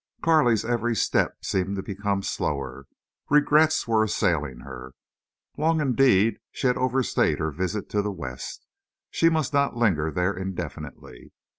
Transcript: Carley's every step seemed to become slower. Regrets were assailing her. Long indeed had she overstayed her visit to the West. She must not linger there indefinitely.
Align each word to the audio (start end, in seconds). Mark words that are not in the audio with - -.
Carley's 0.23 0.65
every 0.65 0.95
step 0.95 1.45
seemed 1.45 1.75
to 1.75 1.83
become 1.83 2.23
slower. 2.23 2.87
Regrets 3.29 3.87
were 3.87 4.03
assailing 4.03 4.61
her. 4.61 4.95
Long 5.59 5.79
indeed 5.79 6.39
had 6.39 6.39
she 6.53 6.67
overstayed 6.69 7.37
her 7.37 7.51
visit 7.51 7.87
to 7.91 8.01
the 8.01 8.11
West. 8.11 8.65
She 9.11 9.29
must 9.29 9.53
not 9.53 9.77
linger 9.77 10.09
there 10.09 10.33
indefinitely. 10.33 11.33